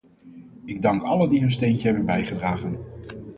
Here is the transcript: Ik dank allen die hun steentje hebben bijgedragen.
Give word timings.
Ik 0.65 0.81
dank 0.81 1.03
allen 1.03 1.29
die 1.29 1.39
hun 1.39 1.51
steentje 1.51 1.87
hebben 1.87 2.05
bijgedragen. 2.05 2.77